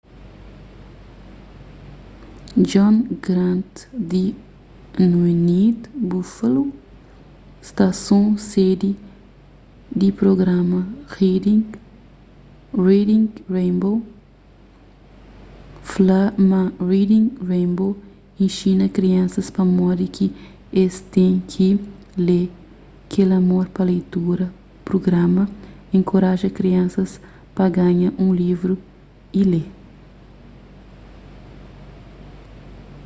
john 2.71 2.97
grant 3.25 3.75
di 4.11 4.23
wned 5.07 5.81
buffalo 6.09 6.63
stason 7.67 8.25
sedi 8.49 8.91
di 9.99 10.09
prugrama 10.19 10.81
reading 12.85 13.27
rainbow 13.55 13.97
fla 15.93 16.21
ma 16.49 16.61
reading 16.91 17.25
rainbow 17.49 17.91
inxina 18.45 18.85
kriansas 18.97 19.47
pamodi 19.55 20.07
ki 20.15 20.27
es 20.83 20.95
ten 21.13 21.33
ki 21.51 21.69
lê,... 22.27 22.41
kel 23.11 23.29
amor 23.41 23.65
pa 23.75 23.83
leitura- 23.91 24.47
[prugrama] 24.87 25.43
enkoraja 25.97 26.49
kriansas 26.57 27.11
pa 27.55 27.65
panha 27.75 28.07
un 28.23 28.31
livru 28.41 28.75
y 29.41 29.43
lê. 29.53 29.63